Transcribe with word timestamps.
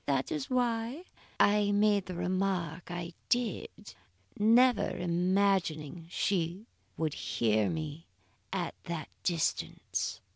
"That 0.07 0.31
is 0.31 0.49
why 0.49 1.03
I 1.39 1.71
made 1.71 2.07
the 2.07 2.15
remark 2.15 2.89
I 2.89 3.13
did, 3.29 3.93
never 4.39 4.89
imagining 4.97 6.07
she 6.09 6.65
would 6.97 7.13
hear 7.13 7.69
me 7.69 8.07
at 8.51 8.73
that 8.85 9.09
distance. 9.21 10.19